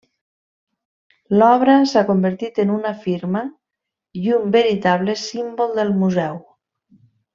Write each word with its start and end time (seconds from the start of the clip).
L'obra 1.41 1.75
s'ha 1.91 2.03
convertit 2.07 2.57
en 2.63 2.73
una 2.77 2.93
firma 3.03 3.43
i 4.23 4.33
un 4.39 4.49
veritable 4.57 5.17
símbol 5.27 5.77
del 5.83 5.93
museu. 6.01 6.43